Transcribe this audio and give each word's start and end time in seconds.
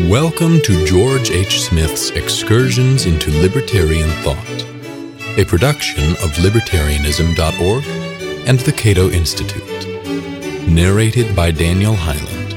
Welcome 0.00 0.62
to 0.62 0.86
George 0.86 1.30
H. 1.30 1.60
Smith's 1.60 2.08
Excursions 2.12 3.04
into 3.04 3.30
Libertarian 3.30 4.08
Thought, 4.22 4.64
a 5.38 5.44
production 5.44 6.12
of 6.12 6.32
libertarianism.org 6.40 7.84
and 8.48 8.58
the 8.60 8.72
Cato 8.72 9.10
Institute. 9.10 10.66
Narrated 10.66 11.36
by 11.36 11.50
Daniel 11.50 11.94
Hyland. 11.94 12.56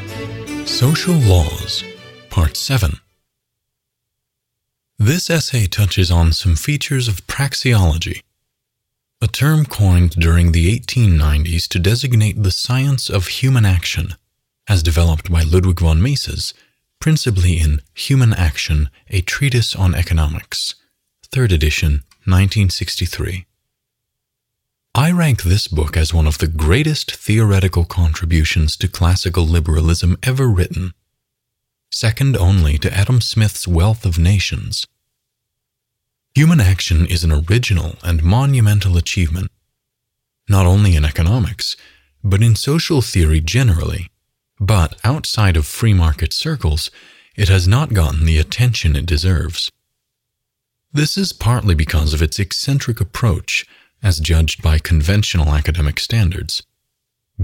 Social 0.68 1.16
Laws, 1.16 1.84
Part 2.30 2.56
7. 2.56 3.02
This 4.98 5.30
essay 5.30 5.68
touches 5.68 6.10
on 6.10 6.32
some 6.32 6.56
features 6.56 7.10
of 7.10 7.28
praxeology, 7.28 8.22
a 9.22 9.28
term 9.28 9.66
coined 9.66 10.12
during 10.12 10.54
the 10.54 10.80
1890s 10.80 11.68
to 11.68 11.80
designate 11.80 12.42
the 12.42 12.52
science 12.52 13.10
of 13.10 13.28
human 13.28 13.66
action, 13.66 14.16
as 14.70 14.82
developed 14.82 15.30
by 15.30 15.44
Ludwig 15.44 15.82
von 15.82 16.02
Mises, 16.02 16.54
principally 17.00 17.60
in 17.60 17.82
Human 17.94 18.34
Action, 18.34 18.90
a 19.10 19.22
Treatise 19.22 19.76
on 19.76 19.94
Economics, 19.94 20.76
3rd 21.32 21.52
edition, 21.54 21.92
1963. 22.26 23.46
I 24.96 25.12
rank 25.12 25.44
this 25.44 25.68
book 25.68 25.98
as 25.98 26.14
one 26.14 26.26
of 26.26 26.38
the 26.38 26.48
greatest 26.48 27.16
theoretical 27.16 27.84
contributions 27.84 28.78
to 28.78 28.88
classical 28.88 29.46
liberalism 29.46 30.18
ever 30.24 30.48
written, 30.48 30.94
second 31.92 32.38
only 32.38 32.78
to 32.78 32.94
Adam 32.94 33.20
Smith's 33.20 33.68
Wealth 33.68 34.06
of 34.06 34.18
Nations. 34.18 34.88
Human 36.34 36.60
action 36.60 37.06
is 37.06 37.24
an 37.24 37.32
original 37.32 37.96
and 38.04 38.24
monumental 38.24 38.98
achievement, 38.98 39.52
not 40.50 40.66
only 40.66 40.96
in 40.96 41.06
economics, 41.06 41.76
but 42.24 42.42
in 42.42 42.56
social 42.56 43.02
theory 43.02 43.40
generally. 43.40 44.10
But 44.60 45.00
outside 45.04 45.58
of 45.58 45.66
free 45.66 45.94
market 45.94 46.34
circles, 46.34 46.90
it 47.36 47.50
has 47.50 47.68
not 47.68 47.94
gotten 47.94 48.26
the 48.26 48.38
attention 48.38 48.96
it 48.96 49.06
deserves. 49.06 49.72
This 50.94 51.18
is 51.18 51.34
partly 51.34 51.76
because 51.76 52.14
of 52.14 52.22
its 52.22 52.40
eccentric 52.40 53.02
approach 53.02 53.66
as 54.02 54.20
judged 54.20 54.62
by 54.62 54.80
conventional 54.80 55.54
academic 55.54 56.00
standards. 56.00 56.64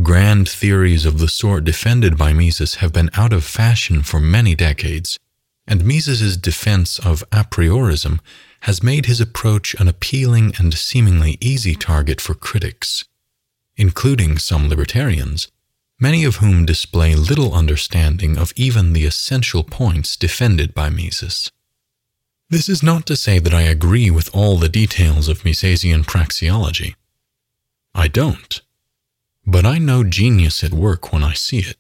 Grand 0.01 0.47
theories 0.47 1.05
of 1.05 1.17
the 1.17 1.27
sort 1.27 1.65
defended 1.65 2.17
by 2.17 2.31
Mises 2.31 2.75
have 2.75 2.93
been 2.93 3.09
out 3.13 3.33
of 3.33 3.43
fashion 3.43 4.03
for 4.03 4.21
many 4.21 4.55
decades, 4.55 5.19
and 5.67 5.83
Mises's 5.83 6.37
defense 6.37 6.97
of 6.97 7.25
a 7.31 7.43
priorism 7.43 8.21
has 8.61 8.81
made 8.81 9.05
his 9.05 9.19
approach 9.19 9.73
an 9.75 9.89
appealing 9.89 10.53
and 10.57 10.73
seemingly 10.73 11.37
easy 11.41 11.75
target 11.75 12.21
for 12.21 12.33
critics, 12.33 13.03
including 13.75 14.37
some 14.37 14.69
libertarians, 14.69 15.49
many 16.01 16.23
of 16.23 16.37
whom 16.37 16.65
display 16.65 17.13
little 17.13 17.53
understanding 17.53 18.35
of 18.37 18.51
even 18.55 18.91
the 18.91 19.05
essential 19.05 19.63
points 19.63 20.17
defended 20.17 20.73
by 20.73 20.89
Mises. 20.89 21.51
This 22.49 22.67
is 22.67 22.81
not 22.81 23.05
to 23.05 23.15
say 23.15 23.37
that 23.37 23.53
I 23.53 23.61
agree 23.61 24.09
with 24.09 24.35
all 24.35 24.57
the 24.57 24.67
details 24.67 25.29
of 25.29 25.43
Misesian 25.43 26.03
praxeology. 26.03 26.95
I 27.93 28.07
don't. 28.07 28.59
But 29.45 29.65
I 29.65 29.77
know 29.77 30.03
genius 30.03 30.63
at 30.63 30.73
work 30.73 31.13
when 31.13 31.23
I 31.23 31.33
see 31.33 31.59
it. 31.59 31.77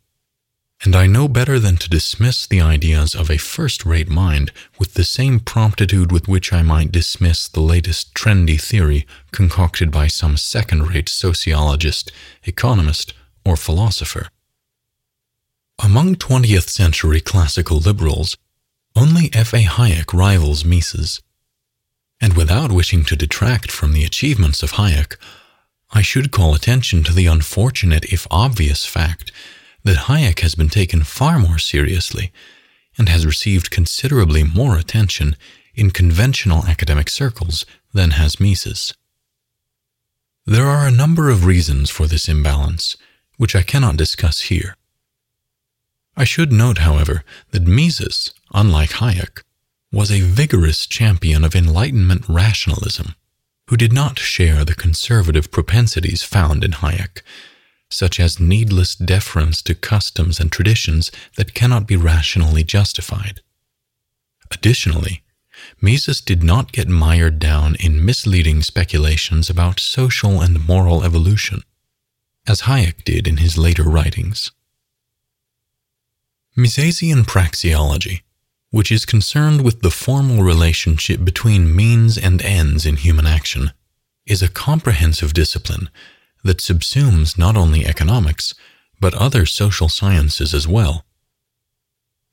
And 0.83 0.95
I 0.95 1.07
know 1.07 1.27
better 1.27 1.59
than 1.59 1.77
to 1.77 1.89
dismiss 1.89 2.47
the 2.47 2.61
ideas 2.61 3.13
of 3.13 3.29
a 3.29 3.37
first 3.37 3.85
rate 3.85 4.09
mind 4.09 4.51
with 4.79 4.93
the 4.93 5.03
same 5.03 5.39
promptitude 5.39 6.11
with 6.11 6.27
which 6.27 6.53
I 6.53 6.61
might 6.63 6.91
dismiss 6.91 7.47
the 7.47 7.59
latest 7.59 8.13
trendy 8.13 8.59
theory 8.59 9.05
concocted 9.31 9.91
by 9.91 10.07
some 10.07 10.37
second 10.37 10.89
rate 10.89 11.09
sociologist, 11.09 12.11
economist, 12.45 13.13
or 13.45 13.55
philosopher. 13.55 14.29
Among 15.83 16.15
20th 16.15 16.69
century 16.69 17.21
classical 17.21 17.77
liberals, 17.77 18.37
only 18.95 19.29
F.A. 19.33 19.63
Hayek 19.63 20.13
rivals 20.13 20.63
Mises. 20.63 21.21
And 22.19 22.33
without 22.33 22.71
wishing 22.71 23.03
to 23.05 23.15
detract 23.15 23.71
from 23.71 23.93
the 23.93 24.03
achievements 24.03 24.61
of 24.61 24.73
Hayek, 24.73 25.15
I 25.91 26.01
should 26.01 26.31
call 26.31 26.53
attention 26.53 27.03
to 27.03 27.13
the 27.13 27.25
unfortunate, 27.25 28.05
if 28.05 28.27
obvious, 28.29 28.85
fact 28.85 29.31
that 29.83 30.05
Hayek 30.07 30.39
has 30.41 30.55
been 30.55 30.69
taken 30.69 31.03
far 31.03 31.39
more 31.39 31.57
seriously 31.57 32.31
and 32.97 33.09
has 33.09 33.25
received 33.25 33.71
considerably 33.71 34.43
more 34.43 34.77
attention 34.77 35.35
in 35.73 35.89
conventional 35.89 36.65
academic 36.65 37.09
circles 37.09 37.65
than 37.93 38.11
has 38.11 38.39
Mises. 38.39 38.93
There 40.45 40.67
are 40.67 40.85
a 40.85 40.91
number 40.91 41.29
of 41.29 41.45
reasons 41.45 41.89
for 41.89 42.07
this 42.07 42.27
imbalance, 42.27 42.97
which 43.41 43.55
I 43.55 43.63
cannot 43.63 43.97
discuss 43.97 44.41
here. 44.41 44.75
I 46.15 46.25
should 46.25 46.51
note, 46.51 46.77
however, 46.77 47.23
that 47.49 47.65
Mises, 47.65 48.35
unlike 48.53 48.91
Hayek, 48.91 49.41
was 49.91 50.11
a 50.11 50.21
vigorous 50.21 50.85
champion 50.85 51.43
of 51.43 51.55
Enlightenment 51.55 52.23
rationalism, 52.29 53.15
who 53.67 53.77
did 53.77 53.91
not 53.91 54.19
share 54.19 54.63
the 54.63 54.75
conservative 54.75 55.49
propensities 55.49 56.21
found 56.21 56.63
in 56.63 56.73
Hayek, 56.73 57.23
such 57.89 58.19
as 58.19 58.39
needless 58.39 58.93
deference 58.93 59.63
to 59.63 59.73
customs 59.73 60.39
and 60.39 60.51
traditions 60.51 61.09
that 61.35 61.55
cannot 61.55 61.87
be 61.87 61.95
rationally 61.95 62.63
justified. 62.63 63.41
Additionally, 64.51 65.23
Mises 65.81 66.21
did 66.21 66.43
not 66.43 66.71
get 66.71 66.87
mired 66.87 67.39
down 67.39 67.73
in 67.79 68.05
misleading 68.05 68.61
speculations 68.61 69.49
about 69.49 69.79
social 69.79 70.41
and 70.41 70.67
moral 70.67 71.03
evolution, 71.03 71.63
as 72.47 72.61
Hayek 72.61 73.03
did 73.03 73.27
in 73.27 73.37
his 73.37 73.57
later 73.57 73.83
writings. 73.83 74.51
Misesian 76.57 77.23
praxeology, 77.23 78.21
which 78.71 78.91
is 78.91 79.05
concerned 79.05 79.61
with 79.61 79.81
the 79.81 79.91
formal 79.91 80.43
relationship 80.43 81.23
between 81.23 81.75
means 81.75 82.17
and 82.17 82.41
ends 82.41 82.85
in 82.85 82.97
human 82.97 83.25
action, 83.25 83.71
is 84.25 84.41
a 84.41 84.49
comprehensive 84.49 85.33
discipline 85.33 85.89
that 86.43 86.57
subsumes 86.57 87.37
not 87.37 87.55
only 87.55 87.85
economics, 87.85 88.53
but 88.99 89.13
other 89.13 89.45
social 89.45 89.89
sciences 89.89 90.53
as 90.53 90.67
well. 90.67 91.05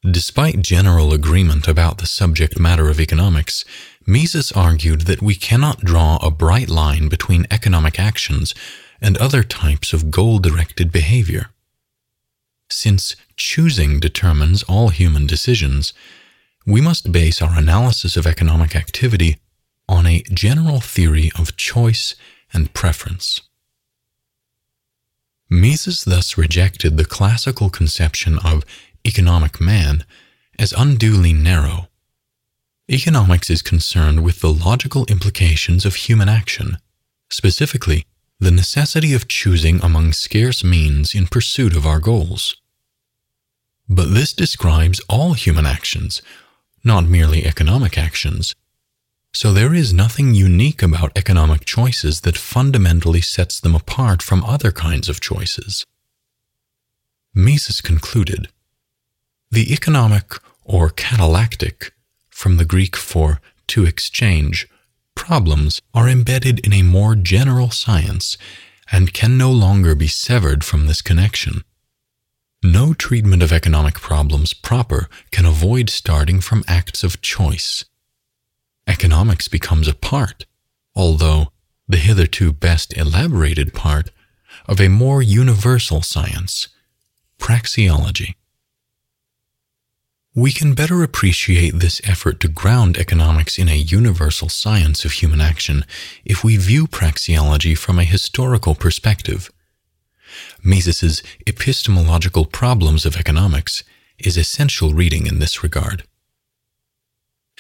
Despite 0.03 0.63
general 0.63 1.13
agreement 1.13 1.67
about 1.67 1.99
the 1.99 2.07
subject 2.07 2.59
matter 2.59 2.89
of 2.89 3.01
economics, 3.01 3.65
Mises 4.07 4.53
argued 4.53 5.03
that 5.03 5.21
we 5.21 5.35
cannot 5.35 5.81
draw 5.81 6.19
a 6.23 6.31
bright 6.31 6.69
line 6.69 7.09
between 7.09 7.47
economic 7.51 7.99
actions 7.99 8.55
and 9.01 9.17
other 9.19 9.43
types 9.43 9.93
of 9.93 10.11
goal 10.11 10.39
directed 10.39 10.91
behavior. 10.91 11.51
Since 12.71 13.17
choosing 13.37 14.01
determines 14.01 14.63
all 14.65 14.89
human 14.89 15.27
decisions, 15.27 15.93
we 16.67 16.81
must 16.81 17.13
base 17.13 17.41
our 17.41 17.57
analysis 17.59 18.17
of 18.17 18.27
economic 18.27 18.77
activity 18.77 19.39
on 19.89 20.07
a 20.07 20.23
general 20.33 20.81
theory 20.81 21.31
of 21.39 21.57
choice 21.57 22.15
and 22.53 22.75
preference. 22.75 23.41
Mises 25.49 26.05
thus 26.05 26.37
rejected 26.37 26.97
the 26.97 27.07
classical 27.07 27.71
conception 27.71 28.39
of 28.45 28.67
economic 29.07 29.61
man 29.61 30.05
as 30.59 30.75
unduly 30.77 31.33
narrow. 31.33 31.89
Economics 32.91 33.49
is 33.49 33.63
concerned 33.63 34.23
with 34.23 34.41
the 34.41 34.53
logical 34.53 35.07
implications 35.07 35.87
of 35.87 35.95
human 35.95 36.29
action, 36.29 36.77
specifically 37.31 38.05
the 38.41 38.51
necessity 38.51 39.13
of 39.15 39.27
choosing 39.27 39.83
among 39.83 40.13
scarce 40.13 40.63
means 40.63 41.15
in 41.15 41.27
pursuit 41.27 41.77
of 41.77 41.87
our 41.87 41.99
goals. 41.99 42.57
But 43.89 44.15
this 44.15 44.33
describes 44.33 45.01
all 45.09 45.33
human 45.33 45.67
actions, 45.67 46.23
not 46.85 47.05
merely 47.05 47.45
economic 47.45 47.99
actions. 47.99 48.55
So 49.33 49.53
there 49.53 49.75
is 49.75 49.93
nothing 49.93 50.35
unique 50.35 50.83
about 50.83 51.17
economic 51.17 51.65
choices 51.65 52.21
that 52.23 52.37
fundamentally 52.37 53.21
sets 53.21 53.61
them 53.61 53.75
apart 53.75 54.23
from 54.23 54.45
other 54.45 54.73
kinds 54.73 55.09
of 55.09 55.21
choices. 55.21 55.85
Mises 57.35 57.81
concluded 57.81 58.49
The 59.51 59.73
economic 59.73 60.35
or 60.65 60.91
catallactic, 60.91 61.91
from 62.31 62.57
the 62.57 62.65
Greek 62.65 62.97
for 62.97 63.41
to 63.69 63.85
exchange, 63.85 64.69
problems 65.19 65.83
are 65.93 66.09
embedded 66.09 66.65
in 66.65 66.73
a 66.73 66.83
more 66.83 67.15
general 67.15 67.71
science 67.71 68.39
and 68.91 69.13
can 69.13 69.37
no 69.37 69.51
longer 69.51 69.95
be 69.95 70.07
severed 70.07 70.65
from 70.65 70.87
this 70.87 71.03
connection. 71.03 71.65
No 72.63 72.95
treatment 72.95 73.43
of 73.43 73.53
economic 73.53 73.95
problems 73.95 74.55
proper 74.55 75.09
can 75.31 75.45
avoid 75.45 75.91
starting 75.91 76.41
from 76.41 76.65
acts 76.67 77.03
of 77.03 77.21
choice. 77.21 77.85
Economics 78.87 79.49
becomes 79.49 79.87
a 79.87 79.95
part, 79.95 80.47
although 80.95 81.49
the 81.87 81.99
hitherto 81.99 82.53
best 82.53 82.97
elaborated 82.97 83.75
part, 83.75 84.11
of 84.67 84.81
a 84.81 84.89
more 84.89 85.21
universal 85.21 86.01
science, 86.01 86.69
praxeology. 87.39 88.35
We 90.39 90.53
can 90.53 90.75
better 90.75 91.03
appreciate 91.03 91.81
this 91.81 92.01
effort 92.05 92.39
to 92.41 92.49
ground 92.49 92.97
economics 92.97 93.59
in 93.59 93.69
a 93.69 93.75
universal 93.75 94.49
science 94.49 95.05
of 95.05 95.11
human 95.11 95.41
action 95.41 95.85
if 96.25 96.45
we 96.45 96.57
view 96.57 96.87
praxeology 96.87 97.77
from 97.77 97.99
a 97.99 98.05
historical 98.05 98.77
perspective. 98.77 99.51
Mises's 100.63 101.25
epistemological 101.49 102.45
problems 102.45 103.05
of 103.05 103.17
economics 103.17 103.83
is 104.17 104.37
essential 104.37 104.95
reading 104.95 105.27
in 105.27 105.41
this 105.41 105.65
regard. 105.65 106.05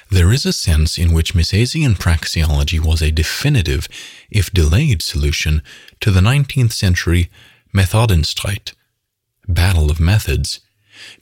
There 0.08 0.32
is 0.32 0.46
a 0.46 0.52
sense 0.52 0.98
in 0.98 1.12
which 1.12 1.34
Misesian 1.34 1.96
praxeology 1.96 2.78
was 2.78 3.02
a 3.02 3.10
definitive, 3.10 3.88
if 4.30 4.52
delayed, 4.52 5.02
solution 5.02 5.62
to 5.98 6.12
the 6.12 6.20
19th 6.20 6.74
century 6.74 7.28
Methodenstreit, 7.74 8.72
battle 9.48 9.90
of 9.90 9.98
methods, 9.98 10.60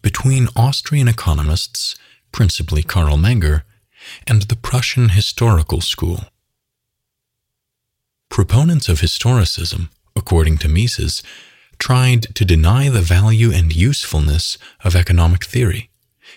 between 0.02 0.48
Austrian 0.56 1.08
economists, 1.08 1.96
principally 2.32 2.82
Carl 2.82 3.16
Menger, 3.16 3.62
and 4.26 4.42
the 4.42 4.56
Prussian 4.56 5.10
historical 5.10 5.80
school. 5.80 6.24
Proponents 8.28 8.88
of 8.88 9.00
historicism, 9.00 9.88
according 10.14 10.58
to 10.58 10.68
Mises, 10.68 11.22
tried 11.78 12.34
to 12.34 12.44
deny 12.44 12.88
the 12.88 13.00
value 13.00 13.52
and 13.52 13.74
usefulness 13.74 14.58
of 14.82 14.96
economic 14.96 15.44
theory. 15.44 15.90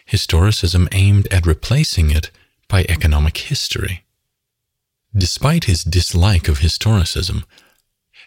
Historicism 0.09 0.88
aimed 0.92 1.27
at 1.31 1.45
replacing 1.45 2.12
it 2.12 2.31
by 2.68 2.85
economic 2.88 3.38
history. 3.38 4.03
Despite 5.15 5.63
his 5.63 5.83
dislike 5.83 6.47
of 6.47 6.59
historicism, 6.59 7.44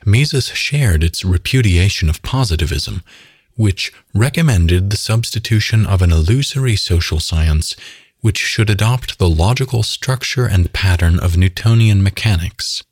Mises 0.05 0.49
shared 0.49 1.05
its 1.05 1.25
repudiation 1.25 2.08
of 2.08 2.23
positivism, 2.23 3.03
which 3.56 3.93
recommended 4.14 4.90
the 4.90 4.96
substitution 4.96 5.87
of 5.87 6.02
an 6.02 6.12
illusory 6.12 6.76
social 6.76 7.20
science 7.20 7.76
which 8.20 8.38
should 8.38 8.70
adopt 8.70 9.19
the 9.19 9.28
logical 9.28 9.82
structure 9.82 10.46
and 10.46 10.72
pattern 10.72 11.19
of 11.19 11.37
Newtonian 11.37 12.02
mechanics. 12.02 12.82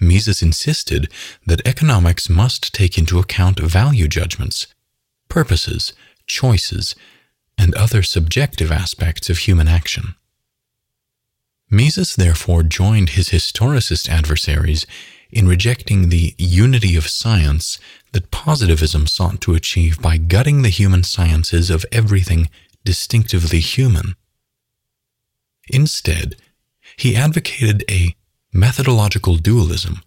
Mises 0.00 0.42
insisted 0.42 1.10
that 1.46 1.66
economics 1.66 2.28
must 2.28 2.72
take 2.72 2.98
into 2.98 3.18
account 3.18 3.58
value 3.58 4.06
judgments, 4.06 4.66
purposes, 5.28 5.92
choices, 6.26 6.94
and 7.56 7.74
other 7.74 8.02
subjective 8.02 8.70
aspects 8.70 9.28
of 9.28 9.38
human 9.38 9.66
action. 9.66 10.14
Mises 11.70 12.14
therefore 12.14 12.62
joined 12.62 13.10
his 13.10 13.30
historicist 13.30 14.08
adversaries 14.08 14.86
in 15.30 15.46
rejecting 15.46 16.08
the 16.08 16.34
unity 16.38 16.96
of 16.96 17.08
science 17.08 17.78
that 18.12 18.30
positivism 18.30 19.06
sought 19.06 19.40
to 19.42 19.54
achieve 19.54 20.00
by 20.00 20.16
gutting 20.16 20.62
the 20.62 20.68
human 20.68 21.02
sciences 21.02 21.70
of 21.70 21.84
everything 21.92 22.48
distinctively 22.84 23.60
human. 23.60 24.14
Instead, 25.68 26.36
he 26.96 27.14
advocated 27.14 27.84
a 27.90 28.14
methodological 28.52 29.36
dualism 29.36 30.00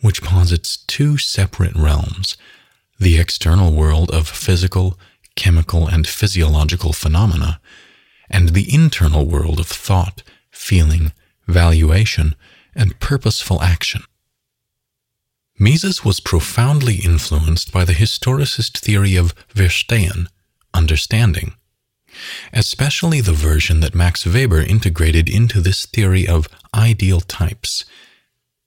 which 0.00 0.22
posits 0.22 0.76
two 0.76 1.18
separate 1.18 1.74
realms 1.74 2.36
the 2.98 3.18
external 3.18 3.72
world 3.72 4.10
of 4.12 4.28
physical 4.28 4.96
chemical, 5.36 5.86
and 5.86 6.06
physiological 6.06 6.92
phenomena, 6.92 7.60
and 8.30 8.50
the 8.50 8.72
internal 8.72 9.26
world 9.26 9.60
of 9.60 9.66
thought, 9.66 10.22
feeling, 10.50 11.12
valuation, 11.46 12.34
and 12.74 12.98
purposeful 13.00 13.62
action. 13.62 14.02
Mises 15.58 16.04
was 16.04 16.20
profoundly 16.20 16.96
influenced 16.96 17.72
by 17.72 17.84
the 17.84 17.92
historicist 17.92 18.78
theory 18.78 19.16
of 19.16 19.34
Verstehen, 19.54 20.28
understanding, 20.72 21.54
especially 22.52 23.20
the 23.20 23.32
version 23.32 23.80
that 23.80 23.94
Max 23.94 24.26
Weber 24.26 24.60
integrated 24.60 25.28
into 25.28 25.60
this 25.60 25.86
theory 25.86 26.26
of 26.26 26.48
ideal 26.74 27.20
types. 27.20 27.84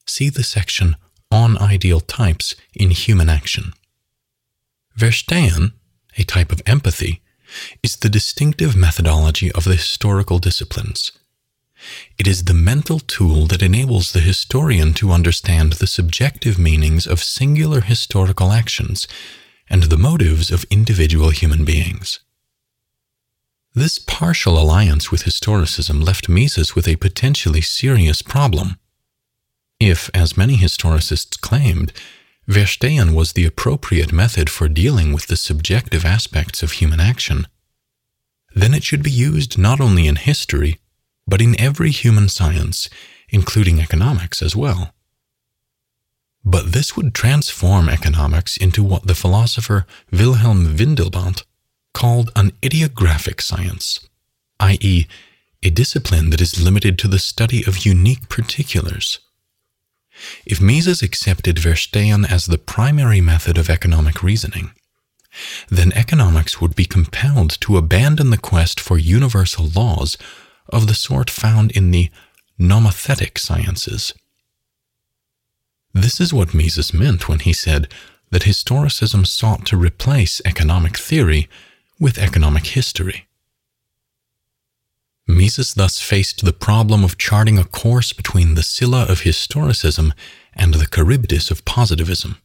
See 0.05 0.29
the 0.29 0.43
section 0.43 0.95
on 1.29 1.57
ideal 1.57 1.99
types 1.99 2.55
in 2.73 2.91
human 2.91 3.29
action. 3.29 3.73
Verstehen 4.97 5.73
a 6.17 6.23
type 6.23 6.51
of 6.51 6.61
empathy, 6.65 7.21
is 7.81 7.95
the 7.95 8.09
distinctive 8.09 8.75
methodology 8.75 9.51
of 9.51 9.63
the 9.63 9.75
historical 9.75 10.39
disciplines. 10.39 11.11
It 12.17 12.27
is 12.27 12.43
the 12.43 12.53
mental 12.53 12.99
tool 12.99 13.45
that 13.47 13.61
enables 13.61 14.11
the 14.11 14.19
historian 14.19 14.93
to 14.95 15.11
understand 15.11 15.73
the 15.73 15.87
subjective 15.87 16.57
meanings 16.57 17.07
of 17.07 17.23
singular 17.23 17.81
historical 17.81 18.51
actions 18.51 19.07
and 19.69 19.83
the 19.83 19.97
motives 19.97 20.51
of 20.51 20.65
individual 20.69 21.29
human 21.29 21.65
beings. 21.65 22.19
This 23.73 23.99
partial 23.99 24.57
alliance 24.57 25.11
with 25.11 25.23
historicism 25.23 26.03
left 26.03 26.27
Mises 26.27 26.73
with 26.73 26.87
a 26.87 26.95
potentially 26.95 27.61
serious 27.61 28.21
problem. 28.21 28.77
If, 29.79 30.09
as 30.13 30.35
many 30.35 30.57
historicists 30.57 31.39
claimed, 31.39 31.93
Verstehen 32.47 33.13
was 33.13 33.33
the 33.33 33.45
appropriate 33.45 34.11
method 34.11 34.49
for 34.49 34.67
dealing 34.67 35.13
with 35.13 35.27
the 35.27 35.35
subjective 35.35 36.05
aspects 36.05 36.63
of 36.63 36.71
human 36.71 36.99
action. 36.99 37.45
Then 38.55 38.73
it 38.73 38.83
should 38.83 39.03
be 39.03 39.11
used 39.11 39.57
not 39.57 39.79
only 39.79 40.07
in 40.07 40.15
history, 40.15 40.79
but 41.27 41.41
in 41.41 41.59
every 41.59 41.91
human 41.91 42.29
science, 42.29 42.89
including 43.29 43.79
economics 43.79 44.41
as 44.41 44.55
well. 44.55 44.93
But 46.43 46.71
this 46.71 46.95
would 46.95 47.13
transform 47.13 47.89
economics 47.89 48.55
into 48.55 48.83
what 48.83 49.07
the 49.07 49.15
philosopher 49.15 49.85
Wilhelm 50.11 50.77
Windelband 50.77 51.43
called 51.93 52.31
an 52.35 52.51
idiographic 52.61 53.41
science, 53.41 54.07
i.e., 54.59 55.07
a 55.63 55.69
discipline 55.69 56.29
that 56.29 56.39
is 56.39 56.63
limited 56.63 56.97
to 56.99 57.07
the 57.07 57.19
study 57.19 57.63
of 57.65 57.85
unique 57.85 58.29
particulars. 58.29 59.19
If 60.45 60.61
Mises 60.61 61.01
accepted 61.01 61.57
Verstehen 61.57 62.23
as 62.23 62.45
the 62.45 62.57
primary 62.57 63.19
method 63.19 63.57
of 63.57 63.69
economic 63.69 64.23
reasoning, 64.23 64.71
then 65.69 65.91
economics 65.93 66.61
would 66.61 66.75
be 66.75 66.85
compelled 66.85 67.59
to 67.61 67.77
abandon 67.77 68.29
the 68.29 68.37
quest 68.37 68.79
for 68.79 68.97
universal 68.97 69.65
laws 69.65 70.17
of 70.69 70.87
the 70.87 70.93
sort 70.93 71.29
found 71.29 71.71
in 71.71 71.91
the 71.91 72.09
nomothetic 72.59 73.37
sciences. 73.37 74.13
This 75.93 76.19
is 76.19 76.33
what 76.33 76.53
Mises 76.53 76.93
meant 76.93 77.27
when 77.27 77.39
he 77.39 77.53
said 77.53 77.87
that 78.31 78.43
historicism 78.43 79.25
sought 79.25 79.65
to 79.67 79.77
replace 79.77 80.41
economic 80.45 80.97
theory 80.97 81.49
with 81.99 82.17
economic 82.17 82.67
history. 82.67 83.27
Mises 85.27 85.73
thus 85.73 85.99
faced 85.99 86.45
the 86.45 86.53
problem 86.53 87.03
of 87.03 87.17
charting 87.17 87.57
a 87.57 87.65
course 87.65 88.13
between 88.13 88.55
the 88.55 88.63
Scylla 88.63 89.03
of 89.03 89.21
historicism 89.21 90.13
and 90.53 90.73
the 90.73 90.85
Charybdis 90.85 91.51
of 91.51 91.65
positivism. 91.65 92.37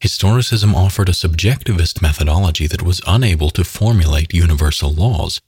Historicism 0.00 0.74
offered 0.74 1.08
a 1.08 1.12
subjectivist 1.12 2.02
methodology 2.02 2.66
that 2.66 2.82
was 2.82 3.00
unable 3.06 3.50
to 3.50 3.64
formulate 3.64 4.34
universal 4.34 4.92
laws, 4.92 5.40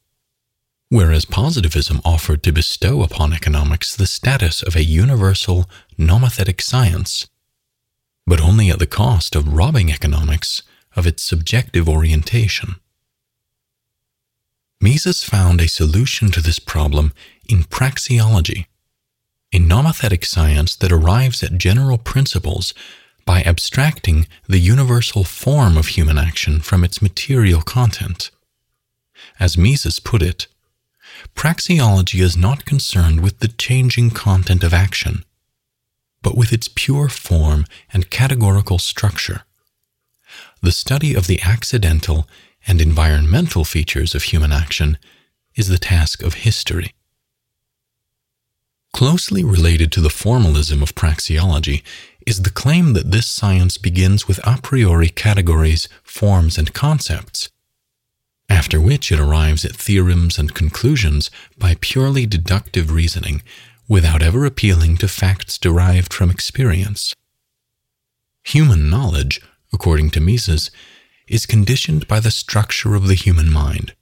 whereas 0.88 1.25
positivism 1.25 2.00
offered 2.05 2.43
to 2.43 2.52
bestow 2.52 3.02
upon 3.02 3.33
economics 3.33 3.95
the 3.95 4.07
status 4.07 4.62
of 4.62 4.76
a 4.76 4.85
universal 4.85 5.69
nomothetic 5.99 6.61
science, 6.61 7.28
but 8.26 8.40
only 8.40 8.71
at 8.71 8.78
the 8.78 8.87
cost 8.87 9.35
of 9.35 9.52
robbing 9.52 9.90
economics 9.90 10.62
of 10.95 11.07
its 11.07 11.23
subjective 11.23 11.88
orientation. 11.88 12.76
Mises 14.81 15.25
found 15.25 15.61
a 15.61 15.69
solution 15.69 16.31
to 16.31 16.40
this 16.40 16.59
problem 16.59 17.12
in 17.49 17.64
praxeology, 17.64 18.66
a 19.52 19.59
nomothetic 19.59 20.25
science 20.25 20.76
that 20.76 20.93
arrives 20.93 21.43
at 21.43 21.59
general 21.59 21.99
principles 21.99 22.75
by 23.25 23.43
abstracting 23.43 24.26
the 24.47 24.59
universal 24.59 25.25
form 25.25 25.76
of 25.76 25.88
human 25.88 26.19
action 26.19 26.61
from 26.61 26.85
its 26.85 27.02
material 27.02 27.62
content. 27.62 28.31
As 29.40 29.59
Mises 29.59 29.99
put 29.99 30.23
it, 30.23 30.47
praxeology 31.35 32.20
is 32.20 32.37
not 32.37 32.64
concerned 32.64 33.20
with 33.23 33.38
the 33.40 33.49
changing 33.49 34.11
content 34.11 34.64
of 34.64 34.75
action, 34.75 35.25
but 36.23 36.37
with 36.37 36.52
its 36.52 36.68
pure 36.68 37.08
form 37.08 37.64
and 37.92 38.11
categorical 38.11 38.78
structure. 38.78 39.42
The 40.62 40.73
study 40.73 41.14
of 41.14 41.26
the 41.26 41.40
accidental 41.42 42.26
and 42.66 42.80
environmental 42.80 43.64
features 43.64 44.14
of 44.14 44.25
human 44.25 44.52
action 44.52 44.99
is 45.54 45.68
the 45.68 45.78
task 45.78 46.23
of 46.23 46.35
history. 46.35 46.92
Closely 48.92 49.44
related 49.44 49.92
to 49.92 50.00
the 50.00 50.11
formalism 50.11 50.82
of 50.82 50.94
praxeology 50.94 51.82
is 52.26 52.42
the 52.42 52.50
claim 52.50 52.94
that 52.94 53.12
this 53.12 53.26
science 53.26 53.78
begins 53.78 54.26
with 54.26 54.40
a 54.44 54.58
priori 54.61 55.08
categories, 55.08 55.88
forms, 56.02 56.58
and 56.58 56.73
concepts, 56.73 57.50
after 58.49 58.81
which 58.81 59.11
it 59.11 59.19
arrives 59.19 59.65
at 59.65 59.76
theorems 59.76 60.38
and 60.38 60.55
conclusions 60.55 61.31
by 61.59 61.76
purely 61.81 62.26
deductive 62.26 62.91
reasoning 62.91 63.43
without 63.88 64.23
ever 64.23 64.45
appealing 64.45 64.97
to 64.97 65.09
facts 65.09 65.59
derived 65.59 66.12
from 66.12 66.31
experience. 66.31 67.15
Human 68.45 68.88
knowledge, 68.88 69.41
according 69.73 70.11
to 70.11 70.21
Mises, 70.21 70.71
is 71.29 71.47
conditioned 71.47 72.07
by 72.07 72.21
the 72.21 72.31
structure 72.31 72.95
of 72.95 73.09
the 73.09 73.15
human 73.15 73.53
mind. 73.53 73.95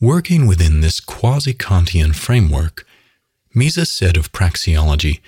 Working 0.00 0.46
within 0.46 0.80
this 0.80 1.00
quasi 1.00 1.54
Kantian 1.54 2.14
framework, 2.14 2.86
Mises 3.54 3.90
said 3.90 4.16
of 4.16 4.32
praxeology, 4.32 5.20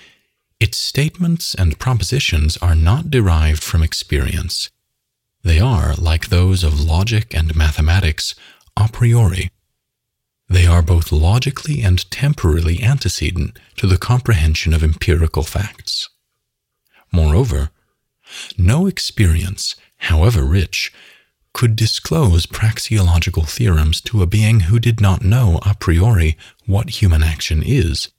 its 0.59 0.77
statements 0.77 1.53
and 1.53 1.79
propositions 1.79 2.57
are 2.57 2.75
not 2.75 3.11
derived 3.11 3.63
from 3.63 3.83
experience. 3.83 4.69
They 5.45 5.59
are, 5.59 5.93
like 5.93 6.29
those 6.29 6.63
of 6.63 6.79
logic 6.79 7.35
and 7.35 7.55
mathematics, 7.55 8.33
a 8.75 8.89
priori. 8.89 9.51
They 10.49 10.65
are 10.65 10.81
both 10.81 11.11
logically 11.11 11.83
and 11.83 12.09
temporally 12.09 12.81
antecedent 12.81 13.59
to 13.77 13.85
the 13.85 13.99
comprehension 13.99 14.73
of 14.73 14.83
empirical 14.83 15.43
facts. 15.43 16.09
Moreover, 17.11 17.69
no 18.57 18.87
experience, 18.87 19.75
however 19.97 20.43
rich, 20.43 20.91
could 21.53 21.75
disclose 21.75 22.47
praxeological 22.47 23.47
theorems 23.47 24.01
to 24.01 24.23
a 24.23 24.27
being 24.27 24.61
who 24.61 24.79
did 24.79 24.99
not 24.99 25.23
know 25.23 25.59
a 25.63 25.75
priori 25.75 26.37
what 26.65 27.01
human 27.01 27.21
action 27.21 27.61
is. 27.63 28.09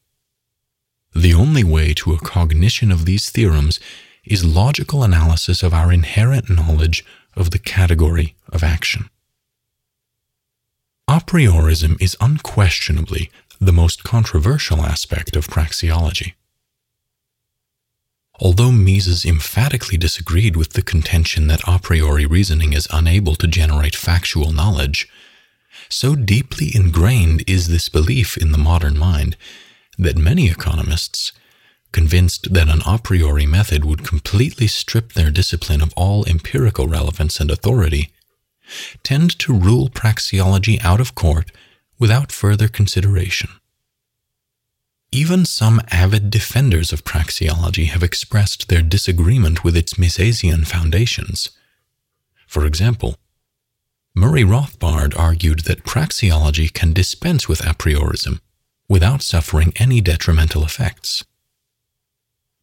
The 1.12 1.35
only 1.35 1.64
way 1.64 1.92
to 1.95 2.12
a 2.12 2.21
cognition 2.21 2.92
of 2.92 3.04
these 3.04 3.30
theorems 3.30 3.80
is 4.26 4.45
logical 4.45 5.02
analysis 5.02 5.62
of 5.62 5.73
our 5.73 5.92
inherent 5.92 6.50
knowledge 6.50 7.04
of 7.37 7.50
the 7.50 7.59
category 7.59 8.35
of 8.49 8.64
action. 8.64 9.11
A 11.09 11.21
priorism 11.21 12.00
is 12.00 12.16
unquestionably 12.21 13.31
the 13.61 13.73
most 13.73 14.02
controversial 14.02 14.83
aspect 14.83 15.37
of 15.37 15.47
praxeology. 15.47 16.35
Although 18.38 18.73
Mises 18.73 19.25
emphatically 19.25 19.97
disagreed 19.97 20.57
with 20.57 20.75
the 20.75 20.83
contention 20.83 21.47
that 21.47 21.62
a 21.66 21.78
priori 21.78 22.26
reasoning 22.26 22.73
is 22.73 22.88
unable 22.93 23.35
to 23.37 23.47
generate 23.47 23.97
factual 23.97 24.52
knowledge, 24.52 25.09
so 25.88 26.14
deeply 26.14 26.75
ingrained 26.75 27.45
is 27.47 27.69
this 27.69 27.88
belief 27.88 28.37
in 28.37 28.52
the 28.52 28.59
modern 28.59 28.99
mind 28.99 29.37
that 29.97 30.19
many 30.19 30.49
economists, 30.49 31.33
convinced 31.97 32.53
that 32.53 32.69
an 32.69 32.83
a 32.87 32.99
priori 32.99 33.47
method 33.47 33.83
would 33.83 34.05
completely 34.05 34.67
strip 34.67 35.15
their 35.15 35.31
discipline 35.31 35.81
of 35.81 35.95
all 35.97 36.26
empirical 36.26 36.87
relevance 36.87 37.41
and 37.41 37.50
authority, 37.50 38.12
tend 39.03 39.31
to 39.38 39.59
rule 39.69 39.88
praxeology 39.88 40.79
out 40.85 41.00
of 41.00 41.15
court 41.15 41.50
without 41.99 42.31
further 42.31 42.69
consideration. 42.69 43.49
Even 45.11 45.47
some 45.47 45.81
avid 45.91 46.29
defenders 46.29 46.93
of 46.93 47.03
praxeology 47.03 47.87
have 47.87 48.03
expressed 48.03 48.69
their 48.69 48.83
disagreement 48.83 49.65
with 49.65 49.75
its 49.75 49.95
Misesian 49.95 50.67
foundations. 50.67 51.49
For 52.47 52.67
example, 52.67 53.17
Murray 54.15 54.45
Rothbard 54.45 55.19
argued 55.19 55.61
that 55.61 55.85
praxeology 55.85 56.71
can 56.71 56.93
dispense 56.93 57.49
with 57.49 57.65
a 57.65 57.73
priorism 57.73 58.41
without 58.87 59.23
suffering 59.23 59.73
any 59.76 60.03
detrimental 60.03 60.62
effects. 60.62 61.25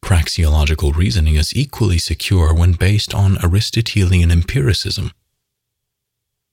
Praxeological 0.04 0.94
reasoning 0.94 1.36
is 1.36 1.56
equally 1.56 1.96
secure 1.96 2.52
when 2.52 2.72
based 2.72 3.14
on 3.14 3.38
Aristotelian 3.42 4.30
empiricism. 4.30 5.12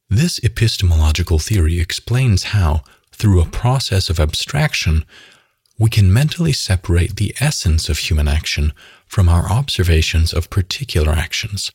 This 0.10 0.39
epistemological 0.41 1.38
theory 1.38 1.77
explains 1.77 2.43
how, 2.55 2.81
through 3.12 3.41
a 3.41 3.46
process 3.46 4.10
of 4.10 4.22
abstraction, 4.22 5.03
we 5.77 5.89
can 5.89 6.13
mentally 6.13 6.53
separate 6.53 7.17
the 7.17 7.36
essence 7.41 7.89
of 7.89 7.98
human 7.98 8.29
action 8.29 8.72
from 9.05 9.27
our 9.27 9.51
observations 9.51 10.31
of 10.31 10.50
particular 10.50 11.12
actions, 11.12 11.74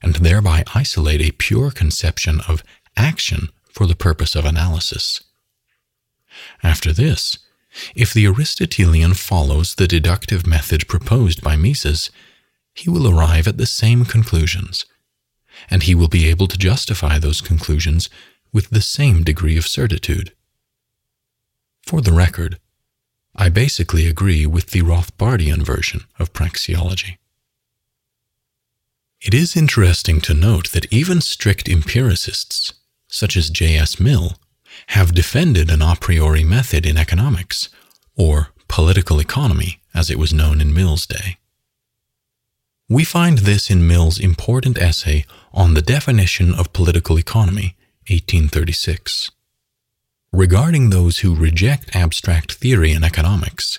and 0.00 0.14
thereby 0.14 0.64
isolate 0.74 1.20
a 1.20 1.32
pure 1.32 1.70
conception 1.70 2.40
of 2.48 2.64
action 2.96 3.50
for 3.68 3.86
the 3.86 3.94
purpose 3.94 4.34
of 4.34 4.46
analysis. 4.46 5.22
After 6.62 6.94
this, 6.94 7.43
if 7.94 8.12
the 8.12 8.26
Aristotelian 8.26 9.14
follows 9.14 9.74
the 9.74 9.88
deductive 9.88 10.46
method 10.46 10.88
proposed 10.88 11.42
by 11.42 11.56
Mises, 11.56 12.10
he 12.74 12.90
will 12.90 13.08
arrive 13.08 13.46
at 13.46 13.56
the 13.56 13.66
same 13.66 14.04
conclusions, 14.04 14.84
and 15.70 15.84
he 15.84 15.94
will 15.94 16.08
be 16.08 16.28
able 16.28 16.48
to 16.48 16.58
justify 16.58 17.18
those 17.18 17.40
conclusions 17.40 18.08
with 18.52 18.70
the 18.70 18.80
same 18.80 19.22
degree 19.22 19.56
of 19.56 19.66
certitude. 19.66 20.32
For 21.82 22.00
the 22.00 22.12
record, 22.12 22.58
I 23.36 23.48
basically 23.48 24.06
agree 24.06 24.46
with 24.46 24.70
the 24.70 24.82
Rothbardian 24.82 25.62
version 25.62 26.04
of 26.18 26.32
praxeology. 26.32 27.18
It 29.20 29.34
is 29.34 29.56
interesting 29.56 30.20
to 30.22 30.34
note 30.34 30.70
that 30.72 30.92
even 30.92 31.20
strict 31.20 31.68
empiricists, 31.68 32.74
such 33.08 33.36
as 33.36 33.50
J.S. 33.50 33.98
Mill, 33.98 34.36
have 34.88 35.14
defended 35.14 35.70
an 35.70 35.82
a 35.82 35.96
priori 35.96 36.44
method 36.44 36.86
in 36.86 36.96
economics, 36.96 37.68
or 38.16 38.48
political 38.68 39.20
economy 39.20 39.80
as 39.94 40.10
it 40.10 40.18
was 40.18 40.32
known 40.32 40.60
in 40.60 40.74
Mill's 40.74 41.06
day. 41.06 41.38
We 42.88 43.04
find 43.04 43.38
this 43.38 43.70
in 43.70 43.86
Mill's 43.86 44.18
important 44.18 44.78
essay 44.78 45.24
on 45.52 45.74
the 45.74 45.82
definition 45.82 46.54
of 46.54 46.72
political 46.72 47.18
economy, 47.18 47.76
1836 48.08 49.30
regarding 50.34 50.90
those 50.90 51.18
who 51.18 51.34
reject 51.34 51.94
abstract 51.94 52.54
theory 52.54 52.90
in 52.90 53.04
economics, 53.04 53.78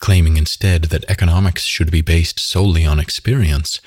claiming 0.00 0.36
instead 0.36 0.84
that 0.84 1.04
economics 1.08 1.62
should 1.62 1.92
be 1.92 2.00
based 2.00 2.40
solely 2.40 2.84
on 2.84 2.98
experience, 2.98 3.80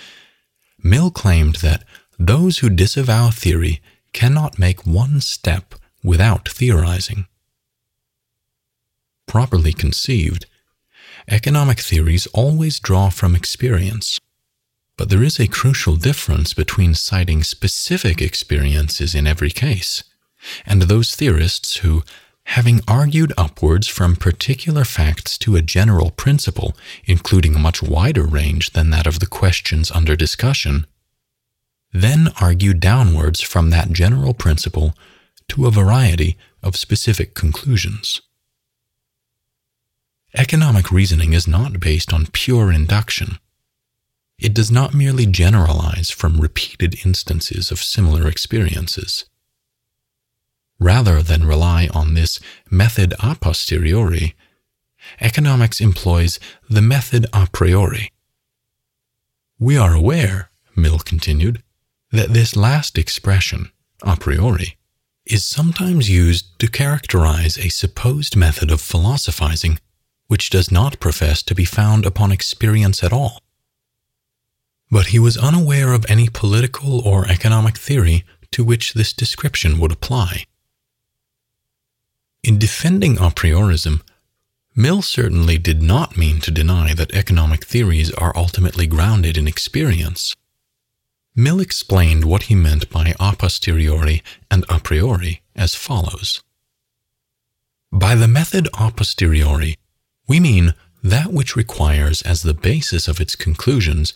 Mill 0.82 1.12
claimed 1.12 1.56
that 1.56 1.84
those 2.18 2.60
who 2.60 2.70
disavow 2.70 3.32
theory 3.32 3.82
cannot 4.14 4.58
make 4.58 4.86
one 4.86 5.20
step 5.20 5.76
without 6.06 6.48
theorizing. 6.48 7.28
Properly 9.28 9.74
conceived, 9.74 10.46
economic 11.28 11.80
theories 11.80 12.28
always 12.28 12.80
draw 12.80 13.10
from 13.10 13.36
experience, 13.36 14.20
but 14.98 15.10
there 15.10 15.24
is 15.24 15.40
a 15.40 15.48
crucial 15.48 15.96
difference 15.96 16.54
between 16.54 16.94
citing 16.94 17.44
specific 17.44 18.22
experiences 18.22 19.16
in 19.16 19.28
every 19.28 19.50
case 19.50 20.04
and 20.66 20.84
those 20.84 21.16
theorists 21.16 21.78
who, 21.78 22.04
having 22.46 22.82
argued 22.88 23.34
upwards 23.38 23.88
from 23.88 24.16
particular 24.16 24.84
facts 24.84 25.38
to 25.40 25.56
a 25.56 25.62
general 25.62 26.12
principle, 26.12 26.76
including 27.06 27.56
a 27.56 27.60
much 27.60 27.82
wider 27.82 28.24
range 28.24 28.72
than 28.72 28.92
that 28.92 29.08
of 29.08 29.20
the 29.20 29.26
questions 29.26 29.92
under 29.92 30.16
discussion, 30.16 30.86
then 31.92 32.30
argue 32.40 32.74
downwards 32.74 33.42
from 33.42 33.70
that 33.70 33.92
general 33.92 34.34
principle 34.34 34.94
to 35.50 35.66
a 35.66 35.72
variety 35.72 36.38
of 36.64 36.76
specific 36.76 37.34
conclusions. 37.34 38.22
Economic 40.34 40.92
reasoning 40.92 41.34
is 41.34 41.48
not 41.48 41.80
based 41.80 42.14
on 42.14 42.28
pure 42.28 42.72
induction. 42.72 43.40
It 44.38 44.54
does 44.54 44.70
not 44.70 44.94
merely 44.94 45.26
generalize 45.26 46.12
from 46.12 46.42
repeated 46.42 47.06
instances 47.06 47.72
of 47.72 47.80
similar 47.82 48.28
experiences 48.28 49.26
rather 50.80 51.22
than 51.22 51.46
rely 51.46 51.88
on 51.94 52.14
this 52.14 52.40
method 52.70 53.14
a 53.20 53.36
posteriori, 53.36 54.36
economics 55.22 55.80
employs 55.80 56.40
the 56.70 56.82
method 56.82 57.26
a 57.34 57.48
priori. 57.52 58.12
We 59.60 59.78
are 59.78 59.94
aware, 59.94 60.50
Mill 60.76 61.00
continued, 61.00 61.64
that 62.12 62.34
this 62.34 62.56
last 62.56 62.98
expression, 62.98 63.72
a 64.02 64.18
priori, 64.18 64.78
is 65.26 65.46
sometimes 65.46 66.10
used 66.10 66.60
to 66.60 66.68
characterize 66.68 67.58
a 67.58 67.70
supposed 67.70 68.36
method 68.36 68.72
of 68.72 68.82
philosophizing 68.82 69.80
which 70.28 70.50
does 70.50 70.72
not 70.72 71.00
profess 71.00 71.44
to 71.44 71.56
be 71.56 71.66
found 71.66 72.06
upon 72.06 72.32
experience 72.32 73.04
at 73.04 73.14
all. 73.14 73.42
But 74.90 75.08
he 75.08 75.20
was 75.20 75.38
unaware 75.38 75.94
of 75.94 76.06
any 76.08 76.30
political 76.30 77.00
or 77.00 77.28
economic 77.28 77.78
theory 77.78 78.24
to 78.52 78.64
which 78.64 78.94
this 78.94 79.14
description 79.14 79.80
would 79.80 79.92
apply. 79.92 80.46
In 82.44 82.60
defending 82.60 83.18
a 83.18 83.32
priorism, 83.32 84.02
Mill 84.76 85.02
certainly 85.02 85.58
did 85.58 85.82
not 85.82 86.18
mean 86.18 86.40
to 86.42 86.52
deny 86.52 86.94
that 86.94 87.14
economic 87.14 87.66
theories 87.66 88.12
are 88.12 88.36
ultimately 88.36 88.86
grounded 88.88 89.38
in 89.38 89.48
experience. 89.48 90.36
Mill 91.36 91.60
explained 91.60 92.24
what 92.24 92.44
he 92.44 92.56
meant 92.56 92.90
by 92.90 93.14
a 93.20 93.36
posteriori 93.36 94.24
and 94.50 94.64
a 94.70 94.80
priori 94.80 95.42
as 95.54 95.76
follows. 95.76 96.42
By 97.92 98.16
the 98.16 98.28
method 98.28 98.70
a 98.74 98.92
posteriori, 98.92 99.78
we 100.28 100.40
mean 100.40 100.76
that 101.04 101.34
which 101.34 101.56
requires 101.56 102.22
as 102.22 102.42
the 102.42 102.54
basis 102.54 103.08
of 103.10 103.20
its 103.20 103.36
conclusions 103.36 104.14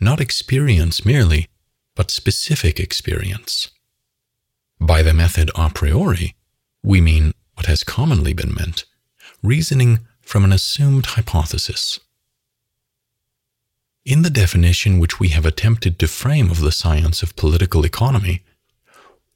not 0.00 0.20
experience 0.20 1.04
merely, 1.04 1.48
but 1.96 2.10
specific 2.10 2.78
experience. 2.78 3.70
By 4.80 5.02
the 5.02 5.12
method 5.12 5.50
a 5.56 5.68
priori, 5.68 6.36
we 6.82 7.00
mean 7.00 7.32
what 7.54 7.66
has 7.66 7.84
commonly 7.84 8.32
been 8.32 8.54
meant, 8.54 8.84
reasoning 9.42 10.00
from 10.20 10.44
an 10.44 10.52
assumed 10.52 11.06
hypothesis. 11.06 11.98
In 14.04 14.22
the 14.22 14.30
definition 14.30 14.98
which 14.98 15.20
we 15.20 15.28
have 15.28 15.46
attempted 15.46 15.98
to 16.00 16.08
frame 16.08 16.50
of 16.50 16.60
the 16.60 16.72
science 16.72 17.22
of 17.22 17.36
political 17.36 17.84
economy, 17.84 18.42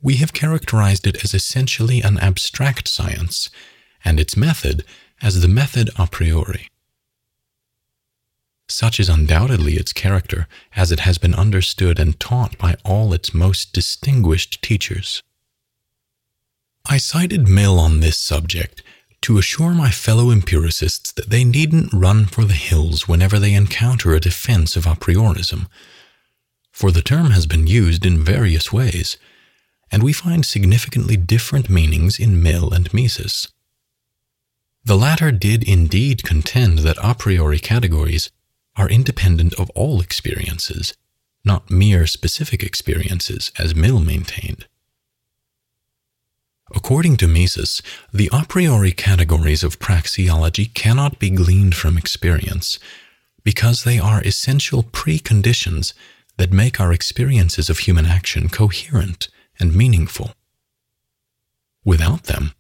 we 0.03 0.17
have 0.17 0.33
characterized 0.33 1.07
it 1.07 1.23
as 1.23 1.35
essentially 1.35 2.01
an 2.03 2.19
abstract 2.19 2.89
science, 2.89 3.49
and 4.05 4.19
its 4.19 4.37
method 4.37 4.85
as 5.23 5.41
the 5.41 5.49
method 5.49 5.91
a 5.97 6.09
priori. 6.09 6.69
Such 8.69 8.99
is 8.99 9.09
undoubtedly 9.09 9.75
its 9.75 9.93
character 9.93 10.49
as 10.75 10.91
it 10.91 11.01
has 11.01 11.19
been 11.19 11.35
understood 11.35 12.01
and 12.01 12.19
taught 12.19 12.59
by 12.59 12.77
all 12.85 13.13
its 13.13 13.33
most 13.33 13.73
distinguished 13.73 14.61
teachers. 14.63 15.23
I 16.85 16.99
cited 16.99 17.49
Mill 17.49 17.79
on 17.79 18.01
this 18.01 18.19
subject 18.19 18.83
to 19.27 19.39
assure 19.39 19.75
my 19.75 19.91
fellow 19.91 20.31
empiricists 20.31 21.11
that 21.11 21.31
they 21.31 21.43
needn't 21.43 21.93
run 21.93 22.27
for 22.27 22.45
the 22.45 22.55
hills 22.55 23.09
whenever 23.09 23.41
they 23.41 23.55
encounter 23.55 24.15
a 24.15 24.21
defense 24.21 24.77
of 24.77 24.87
a 24.87 24.95
priorism, 24.95 25.67
for 26.71 26.93
the 26.93 27.03
term 27.03 27.33
has 27.33 27.45
been 27.45 27.67
used 27.67 28.07
in 28.07 28.25
various 28.25 28.73
ways, 28.73 29.17
and 29.91 30.01
we 30.01 30.13
find 30.13 30.47
significantly 30.47 31.17
different 31.17 31.69
meanings 31.69 32.21
in 32.21 32.41
Mill 32.41 32.73
and 32.73 32.95
Mises. 32.95 33.49
The 34.85 34.97
latter 34.97 35.33
did 35.33 35.69
indeed 35.69 36.23
contend 36.23 36.79
that 36.87 36.99
a 37.03 37.13
priori 37.17 37.59
categories 37.59 38.31
are 38.77 38.89
independent 38.89 39.55
of 39.55 39.71
all 39.71 40.01
experiences, 40.01 40.95
not 41.45 41.69
mere 41.69 42.07
specific 42.07 42.63
experiences, 42.63 43.51
as 43.59 43.75
Mill 43.75 43.99
maintained. 43.99 44.69
According 46.75 47.17
to 47.19 47.29
Mises, 47.29 47.81
the 48.13 48.29
a 48.33 48.45
priori 48.45 48.91
categories 48.91 49.63
of 49.63 49.79
praxeology 49.79 50.73
cannot 50.75 51.19
be 51.19 51.31
gleaned 51.31 51.77
from 51.77 51.97
experience 51.97 52.79
because 53.45 53.85
they 53.85 54.01
are 54.01 54.21
essential 54.23 54.83
preconditions 54.83 55.93
that 56.39 56.53
make 56.53 56.81
our 56.81 56.93
experiences 56.93 57.71
of 57.71 57.79
human 57.79 58.05
action 58.05 58.49
coherent 58.49 59.29
and 59.61 59.75
meaningful. 59.75 60.35
Without 61.85 62.25
them, 62.25 62.53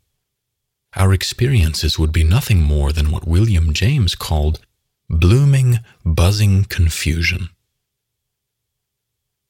our 0.94 1.12
experiences 1.12 1.98
would 1.98 2.12
be 2.12 2.22
nothing 2.22 2.62
more 2.62 2.92
than 2.92 3.10
what 3.10 3.26
William 3.26 3.72
James 3.72 4.14
called 4.14 4.60
blooming, 5.10 5.80
buzzing 6.04 6.64
confusion. 6.64 7.50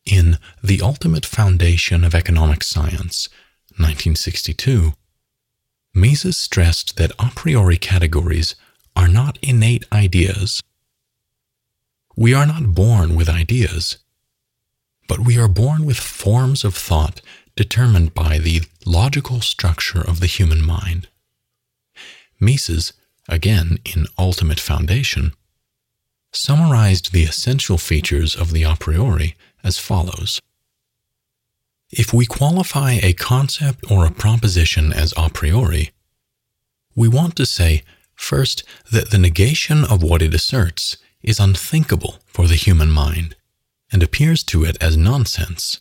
In 0.06 0.38
The 0.64 0.80
Ultimate 0.80 1.26
Foundation 1.26 2.04
of 2.04 2.14
Economic 2.14 2.64
Science, 2.64 3.28
1962, 3.78 4.92
Mises 5.94 6.36
stressed 6.36 6.96
that 6.96 7.12
a 7.18 7.30
priori 7.34 7.76
categories 7.76 8.54
are 8.94 9.08
not 9.08 9.38
innate 9.42 9.84
ideas. 9.92 10.62
We 12.16 12.34
are 12.34 12.46
not 12.46 12.74
born 12.74 13.14
with 13.14 13.28
ideas, 13.28 13.98
but 15.08 15.20
we 15.20 15.38
are 15.38 15.48
born 15.48 15.84
with 15.84 15.98
forms 15.98 16.64
of 16.64 16.74
thought 16.74 17.20
determined 17.56 18.14
by 18.14 18.38
the 18.38 18.62
logical 18.84 19.40
structure 19.40 20.00
of 20.00 20.20
the 20.20 20.26
human 20.26 20.64
mind. 20.64 21.08
Mises, 22.38 22.92
again 23.28 23.78
in 23.84 24.06
Ultimate 24.18 24.60
Foundation, 24.60 25.32
summarized 26.32 27.12
the 27.12 27.24
essential 27.24 27.78
features 27.78 28.36
of 28.36 28.52
the 28.52 28.62
a 28.62 28.76
priori 28.76 29.36
as 29.64 29.78
follows. 29.78 30.40
If 31.98 32.12
we 32.12 32.26
qualify 32.26 32.98
a 33.02 33.14
concept 33.14 33.90
or 33.90 34.04
a 34.04 34.10
proposition 34.10 34.92
as 34.92 35.14
a 35.16 35.30
priori, 35.30 35.92
we 36.94 37.08
want 37.08 37.36
to 37.36 37.46
say, 37.46 37.84
first, 38.14 38.64
that 38.92 39.10
the 39.10 39.16
negation 39.16 39.82
of 39.82 40.02
what 40.02 40.20
it 40.20 40.34
asserts 40.34 40.98
is 41.22 41.40
unthinkable 41.40 42.16
for 42.26 42.46
the 42.46 42.54
human 42.54 42.90
mind 42.90 43.34
and 43.90 44.02
appears 44.02 44.44
to 44.44 44.62
it 44.62 44.76
as 44.78 44.98
nonsense. 44.98 45.80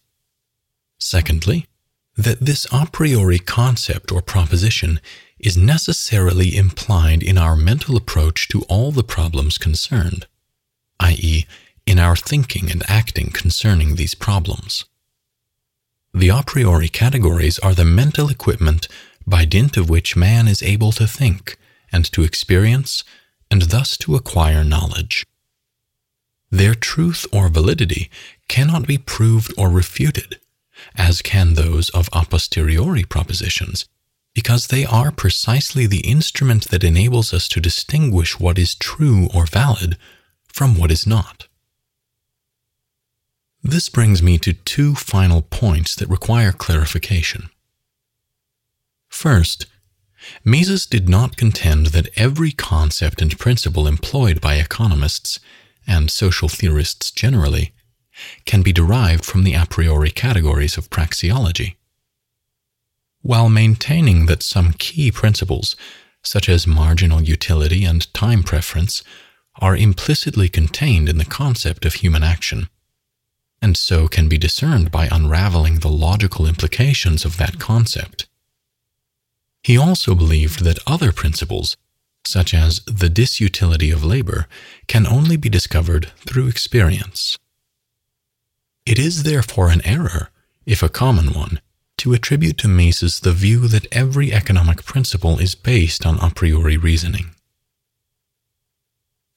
Secondly, 0.97 1.67
that 2.15 2.39
this 2.39 2.65
a 2.71 2.85
priori 2.85 3.37
concept 3.37 4.09
or 4.09 4.21
proposition 4.21 5.01
is 5.37 5.57
necessarily 5.57 6.55
implied 6.55 7.23
in 7.23 7.37
our 7.37 7.57
mental 7.57 7.97
approach 7.97 8.47
to 8.47 8.61
all 8.69 8.93
the 8.93 9.03
problems 9.03 9.57
concerned, 9.57 10.27
i.e., 11.01 11.45
in 11.85 11.99
our 11.99 12.15
thinking 12.15 12.71
and 12.71 12.89
acting 12.89 13.31
concerning 13.31 13.95
these 13.95 14.15
problems. 14.15 14.85
The 16.15 16.29
a 16.29 16.43
priori 16.43 16.87
categories 16.87 17.59
are 17.59 17.73
the 17.73 17.83
mental 17.83 18.29
equipment 18.29 18.87
by 19.27 19.43
dint 19.43 19.75
of 19.75 19.89
which 19.89 20.15
man 20.15 20.47
is 20.47 20.63
able 20.63 20.93
to 20.93 21.05
think 21.07 21.57
and 21.91 22.09
to 22.13 22.23
experience 22.23 23.03
and 23.51 23.63
thus 23.63 23.97
to 23.97 24.15
acquire 24.15 24.63
knowledge. 24.63 25.25
Their 26.49 26.73
truth 26.73 27.25
or 27.33 27.49
validity 27.49 28.09
cannot 28.47 28.87
be 28.87 28.97
proved 28.97 29.53
or 29.57 29.69
refuted, 29.69 30.39
as 30.95 31.21
can 31.21 31.55
those 31.55 31.89
of 31.89 32.07
a 32.13 32.25
posteriori 32.25 33.03
propositions, 33.03 33.85
because 34.33 34.67
they 34.67 34.85
are 34.85 35.11
precisely 35.11 35.85
the 35.85 36.07
instrument 36.07 36.69
that 36.69 36.85
enables 36.85 37.33
us 37.33 37.49
to 37.49 37.59
distinguish 37.59 38.39
what 38.39 38.57
is 38.57 38.73
true 38.73 39.27
or 39.33 39.45
valid 39.45 39.97
from 40.47 40.77
what 40.77 40.91
is 40.91 41.05
not. 41.05 41.44
This 43.67 43.89
brings 43.89 44.21
me 44.21 44.37
to 44.37 44.53
two 44.53 44.93
final 44.93 45.41
points 45.41 45.95
that 45.95 46.07
require 46.07 46.51
clarification. 46.51 47.49
First, 49.09 49.65
Mises 50.43 50.85
did 50.85 51.09
not 51.09 51.35
contend 51.35 51.87
that 51.87 52.09
every 52.15 52.51
concept 52.51 53.23
and 53.23 53.39
principle 53.39 53.87
employed 53.87 54.39
by 54.39 54.57
economists 54.57 55.39
and 55.87 56.11
social 56.11 56.47
theorists 56.47 57.09
generally 57.09 57.73
can 58.45 58.61
be 58.61 58.71
derived 58.71 59.25
from 59.25 59.43
the 59.43 59.55
a 59.55 59.65
priori 59.65 60.11
categories 60.11 60.77
of 60.77 60.91
praxeology. 60.91 61.73
While 63.23 63.49
maintaining 63.49 64.27
that 64.27 64.43
some 64.43 64.73
key 64.73 65.11
principles, 65.11 65.75
such 66.21 66.49
as 66.49 66.67
marginal 66.67 67.23
utility 67.23 67.83
and 67.83 68.13
time 68.13 68.43
preference, 68.43 69.01
are 69.59 69.75
implicitly 69.75 70.49
contained 70.49 71.09
in 71.09 71.17
the 71.17 71.25
concept 71.25 71.83
of 71.83 71.95
human 71.95 72.21
action, 72.21 72.69
and 73.61 73.77
so 73.77 74.07
can 74.07 74.27
be 74.27 74.37
discerned 74.37 74.91
by 74.91 75.07
unraveling 75.11 75.79
the 75.79 75.89
logical 75.89 76.47
implications 76.47 77.25
of 77.25 77.37
that 77.37 77.59
concept. 77.59 78.27
He 79.63 79.77
also 79.77 80.13
believed 80.13 80.63
that 80.63 80.79
other 80.85 81.11
principles, 81.11 81.75
such 82.23 82.53
as 82.53 82.81
the 82.85 83.09
disutility 83.09 83.91
of 83.91 84.03
labor, 84.03 84.47
can 84.87 85.07
only 85.07 85.37
be 85.37 85.49
discovered 85.49 86.11
through 86.17 86.47
experience. 86.47 87.37
It 88.85 88.99
is 88.99 89.23
therefore 89.23 89.69
an 89.69 89.83
error, 89.83 90.29
if 90.65 90.83
a 90.83 90.89
common 90.89 91.33
one, 91.33 91.59
to 91.97 92.13
attribute 92.13 92.57
to 92.59 92.67
Mises 92.67 93.21
the 93.21 93.31
view 93.31 93.67
that 93.67 93.87
every 93.91 94.31
economic 94.31 94.83
principle 94.85 95.39
is 95.39 95.55
based 95.55 96.05
on 96.05 96.19
a 96.19 96.29
priori 96.29 96.77
reasoning. 96.77 97.31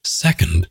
Second, 0.03 0.67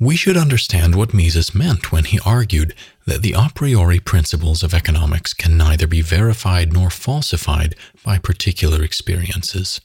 we 0.00 0.16
should 0.16 0.36
understand 0.36 0.94
what 0.94 1.14
Mises 1.14 1.54
meant 1.54 1.92
when 1.92 2.04
he 2.04 2.18
argued 2.24 2.74
that 3.06 3.22
the 3.22 3.32
a 3.32 3.48
priori 3.54 4.00
principles 4.00 4.62
of 4.62 4.74
economics 4.74 5.32
can 5.32 5.56
neither 5.56 5.86
be 5.86 6.00
verified 6.00 6.72
nor 6.72 6.90
falsified 6.90 7.76
by 8.04 8.18
particular 8.18 8.82
experiences. 8.82 9.80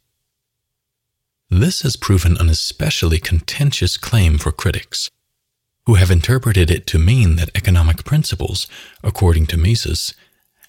This 1.49 1.81
has 1.81 1.95
proven 1.95 2.37
an 2.37 2.49
especially 2.49 3.19
contentious 3.19 3.97
claim 3.97 4.37
for 4.37 4.51
critics, 4.51 5.09
who 5.85 5.95
have 5.95 6.11
interpreted 6.11 6.69
it 6.69 6.85
to 6.87 6.99
mean 6.99 7.35
that 7.35 7.55
economic 7.55 8.03
principles, 8.03 8.67
according 9.03 9.47
to 9.47 9.57
Mises, 9.57 10.13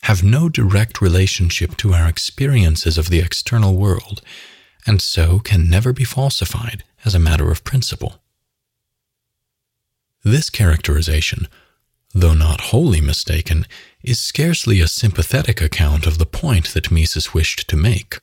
have 0.03 0.23
no 0.23 0.49
direct 0.49 1.03
relationship 1.03 1.77
to 1.77 1.93
our 1.93 2.09
experiences 2.09 2.97
of 2.97 3.11
the 3.11 3.21
external 3.21 3.77
world, 3.77 4.23
and 4.87 5.03
so 5.03 5.39
can 5.39 5.69
never 5.69 5.93
be 5.93 6.05
falsified 6.05 6.85
as 7.05 7.15
a 7.15 7.19
matter 7.19 7.51
of 7.51 7.65
principle. 7.65 8.23
This 10.23 10.51
characterization, 10.51 11.49
though 12.13 12.35
not 12.35 12.61
wholly 12.61 13.01
mistaken, 13.01 13.67
is 14.03 14.19
scarcely 14.19 14.81
a 14.81 14.89
sympathetic 14.89 15.61
account 15.63 16.07
of 16.07 16.19
the 16.19 16.27
point 16.27 16.75
that 16.75 16.91
Mises 16.91 17.33
wished 17.33 17.69
to 17.69 17.77
make. 17.77 18.21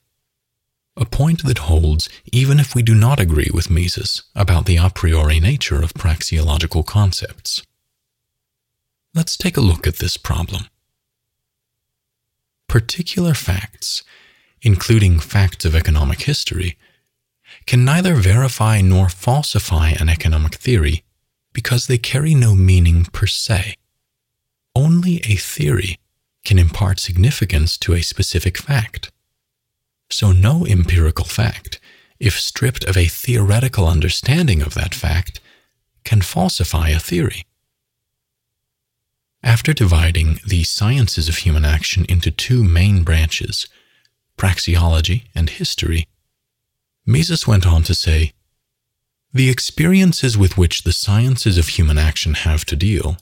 A 0.95 1.05
point 1.05 1.43
that 1.43 1.59
holds 1.59 2.09
even 2.31 2.59
if 2.59 2.75
we 2.75 2.83
do 2.83 2.93
not 2.93 3.19
agree 3.19 3.49
with 3.53 3.69
Mises 3.69 4.23
about 4.35 4.65
the 4.65 4.77
a 4.77 4.89
priori 4.89 5.39
nature 5.39 5.81
of 5.81 5.93
praxeological 5.93 6.85
concepts. 6.85 7.63
Let's 9.13 9.37
take 9.37 9.57
a 9.57 9.61
look 9.61 9.87
at 9.87 9.97
this 9.97 10.17
problem. 10.17 10.65
Particular 12.67 13.33
facts, 13.33 14.03
including 14.61 15.19
facts 15.19 15.65
of 15.65 15.75
economic 15.75 16.21
history, 16.23 16.77
can 17.65 17.85
neither 17.85 18.15
verify 18.15 18.81
nor 18.81 19.09
falsify 19.09 19.91
an 19.91 20.09
economic 20.09 20.55
theory 20.55 21.03
because 21.57 21.87
they 21.87 21.97
carry 21.97 22.35
no 22.35 22.53
meaning 22.53 23.03
per 23.05 23.25
se. 23.25 23.73
Only 24.75 25.15
a 25.25 25.37
theory 25.37 25.97
can 26.45 26.59
impart 26.59 26.99
significance 26.99 27.79
to 27.79 27.95
a 27.95 28.03
specific 28.03 28.59
fact. 28.59 29.11
So, 30.11 30.31
no 30.31 30.67
empirical 30.67 31.25
fact, 31.25 31.79
if 32.19 32.39
stripped 32.39 32.83
of 32.83 32.95
a 32.95 33.07
theoretical 33.07 33.87
understanding 33.87 34.61
of 34.61 34.75
that 34.75 34.93
fact, 34.93 35.41
can 36.03 36.21
falsify 36.21 36.89
a 36.89 36.99
theory. 36.99 37.43
After 39.41 39.73
dividing 39.73 40.39
the 40.45 40.63
sciences 40.63 41.27
of 41.27 41.37
human 41.37 41.65
action 41.65 42.05
into 42.07 42.29
two 42.29 42.63
main 42.63 43.01
branches, 43.01 43.67
praxeology 44.37 45.23
and 45.33 45.49
history, 45.49 46.07
Mises 47.03 47.47
went 47.47 47.65
on 47.65 47.81
to 47.81 47.95
say 47.95 48.33
The 49.33 49.49
experiences 49.49 50.37
with 50.37 50.57
which 50.57 50.83
the 50.83 50.93
sciences 50.93 51.57
of 51.57 51.69
human 51.69 51.97
action 51.97 52.33
have 52.33 52.65
to 52.65 52.75
deal 52.75 53.17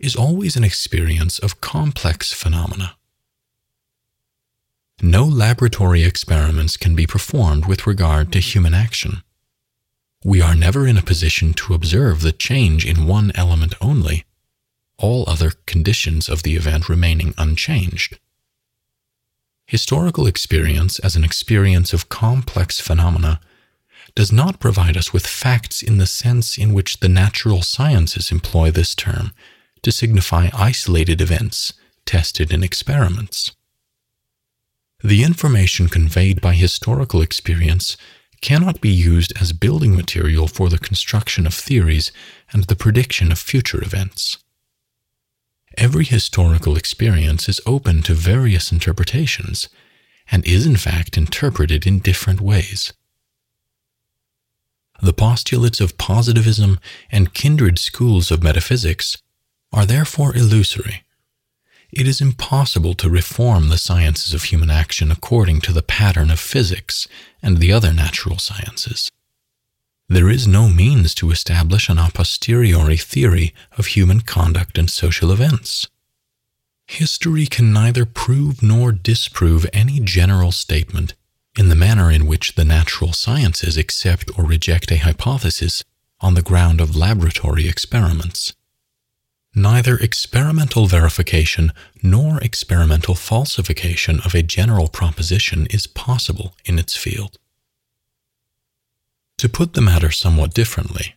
is 0.00 0.16
always 0.16 0.56
an 0.56 0.64
experience 0.64 1.38
of 1.38 1.60
complex 1.60 2.32
phenomena. 2.32 2.96
No 5.00 5.24
laboratory 5.24 6.02
experiments 6.02 6.76
can 6.76 6.96
be 6.96 7.06
performed 7.06 7.66
with 7.66 7.86
regard 7.86 8.32
to 8.32 8.40
human 8.40 8.74
action. 8.74 9.22
We 10.24 10.42
are 10.42 10.56
never 10.56 10.88
in 10.88 10.98
a 10.98 11.02
position 11.02 11.54
to 11.54 11.74
observe 11.74 12.22
the 12.22 12.32
change 12.32 12.84
in 12.84 13.06
one 13.06 13.30
element 13.36 13.74
only, 13.80 14.24
all 14.98 15.24
other 15.28 15.52
conditions 15.66 16.28
of 16.28 16.42
the 16.42 16.56
event 16.56 16.88
remaining 16.88 17.32
unchanged. 17.38 18.18
Historical 19.66 20.26
experience 20.26 20.98
as 20.98 21.14
an 21.14 21.22
experience 21.22 21.92
of 21.92 22.08
complex 22.08 22.80
phenomena 22.80 23.38
does 24.18 24.32
not 24.32 24.58
provide 24.58 24.96
us 24.96 25.12
with 25.12 25.24
facts 25.24 25.80
in 25.80 25.98
the 25.98 26.06
sense 26.22 26.58
in 26.58 26.74
which 26.74 26.98
the 26.98 27.08
natural 27.08 27.62
sciences 27.62 28.32
employ 28.32 28.68
this 28.68 28.92
term 28.92 29.30
to 29.80 29.92
signify 29.92 30.48
isolated 30.52 31.20
events 31.20 31.72
tested 32.04 32.52
in 32.52 32.64
experiments. 32.64 33.52
The 35.04 35.22
information 35.22 35.88
conveyed 35.88 36.40
by 36.40 36.54
historical 36.54 37.22
experience 37.22 37.96
cannot 38.40 38.80
be 38.80 38.88
used 38.88 39.32
as 39.40 39.52
building 39.52 39.94
material 39.94 40.48
for 40.48 40.68
the 40.68 40.80
construction 40.80 41.46
of 41.46 41.54
theories 41.54 42.10
and 42.52 42.64
the 42.64 42.74
prediction 42.74 43.30
of 43.30 43.38
future 43.38 43.80
events. 43.80 44.38
Every 45.76 46.04
historical 46.04 46.76
experience 46.76 47.48
is 47.48 47.60
open 47.66 48.02
to 48.02 48.14
various 48.14 48.72
interpretations 48.72 49.68
and 50.28 50.44
is 50.44 50.66
in 50.66 50.76
fact 50.76 51.16
interpreted 51.16 51.86
in 51.86 52.00
different 52.00 52.40
ways. 52.40 52.92
The 55.00 55.12
postulates 55.12 55.80
of 55.80 55.96
positivism 55.96 56.80
and 57.10 57.34
kindred 57.34 57.78
schools 57.78 58.30
of 58.30 58.42
metaphysics 58.42 59.16
are 59.72 59.86
therefore 59.86 60.36
illusory. 60.36 61.04
It 61.90 62.06
is 62.06 62.20
impossible 62.20 62.94
to 62.94 63.08
reform 63.08 63.68
the 63.68 63.78
sciences 63.78 64.34
of 64.34 64.44
human 64.44 64.70
action 64.70 65.10
according 65.10 65.60
to 65.62 65.72
the 65.72 65.82
pattern 65.82 66.30
of 66.30 66.40
physics 66.40 67.06
and 67.42 67.58
the 67.58 67.72
other 67.72 67.94
natural 67.94 68.38
sciences. 68.38 69.10
There 70.08 70.28
is 70.28 70.46
no 70.46 70.68
means 70.68 71.14
to 71.16 71.30
establish 71.30 71.88
an 71.88 71.98
a 71.98 72.10
posteriori 72.10 72.96
theory 72.96 73.54
of 73.76 73.86
human 73.86 74.22
conduct 74.22 74.78
and 74.78 74.90
social 74.90 75.30
events. 75.30 75.86
History 76.86 77.46
can 77.46 77.72
neither 77.72 78.06
prove 78.06 78.62
nor 78.62 78.90
disprove 78.92 79.66
any 79.72 80.00
general 80.00 80.50
statement 80.50 81.14
in 81.58 81.68
the 81.68 81.74
manner 81.74 82.10
in 82.10 82.26
which 82.26 82.54
the 82.54 82.64
natural 82.64 83.12
sciences 83.12 83.76
accept 83.76 84.30
or 84.38 84.44
reject 84.44 84.90
a 84.90 84.96
hypothesis 84.96 85.84
on 86.20 86.32
the 86.32 86.42
ground 86.42 86.80
of 86.80 86.96
laboratory 86.96 87.68
experiments 87.68 88.54
neither 89.58 89.96
experimental 89.96 90.86
verification 90.86 91.72
nor 92.02 92.38
experimental 92.40 93.14
falsification 93.14 94.20
of 94.20 94.34
a 94.34 94.42
general 94.42 94.88
proposition 94.88 95.66
is 95.70 95.86
possible 95.86 96.54
in 96.64 96.78
its 96.78 96.96
field. 96.96 97.38
To 99.38 99.48
put 99.48 99.74
the 99.74 99.80
matter 99.80 100.10
somewhat 100.10 100.54
differently, 100.54 101.16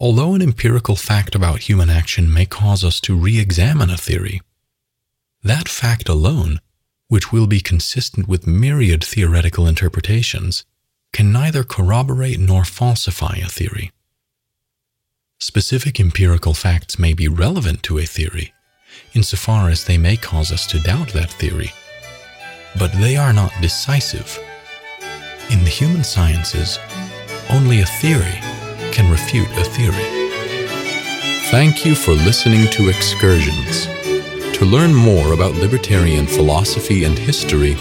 although 0.00 0.34
an 0.34 0.42
empirical 0.42 0.96
fact 0.96 1.34
about 1.34 1.68
human 1.68 1.90
action 1.90 2.32
may 2.32 2.46
cause 2.46 2.84
us 2.84 3.00
to 3.00 3.16
re 3.16 3.38
examine 3.38 3.90
a 3.90 3.96
theory, 3.96 4.40
that 5.42 5.68
fact 5.68 6.08
alone, 6.08 6.60
which 7.12 7.30
will 7.30 7.46
be 7.46 7.60
consistent 7.60 8.26
with 8.26 8.46
myriad 8.46 9.04
theoretical 9.04 9.66
interpretations, 9.66 10.64
can 11.12 11.30
neither 11.30 11.62
corroborate 11.62 12.40
nor 12.40 12.64
falsify 12.64 13.36
a 13.44 13.50
theory. 13.50 13.92
Specific 15.38 16.00
empirical 16.00 16.54
facts 16.54 16.98
may 16.98 17.12
be 17.12 17.28
relevant 17.28 17.82
to 17.82 17.98
a 17.98 18.06
theory, 18.06 18.54
insofar 19.12 19.68
as 19.68 19.84
they 19.84 19.98
may 19.98 20.16
cause 20.16 20.50
us 20.50 20.66
to 20.68 20.80
doubt 20.80 21.08
that 21.08 21.30
theory, 21.30 21.74
but 22.78 22.90
they 22.92 23.14
are 23.14 23.34
not 23.34 23.52
decisive. 23.60 24.38
In 25.50 25.64
the 25.64 25.76
human 25.80 26.04
sciences, 26.04 26.78
only 27.50 27.82
a 27.82 27.92
theory 28.00 28.40
can 28.90 29.10
refute 29.10 29.50
a 29.58 29.64
theory. 29.64 30.08
Thank 31.50 31.84
you 31.84 31.94
for 31.94 32.12
listening 32.12 32.70
to 32.70 32.88
Excursions. 32.88 34.01
To 34.54 34.64
learn 34.64 34.94
more 34.94 35.32
about 35.32 35.54
libertarian 35.54 36.26
philosophy 36.26 37.04
and 37.04 37.18
history, 37.18 37.74